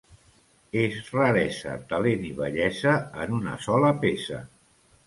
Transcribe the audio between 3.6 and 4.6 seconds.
sola peça.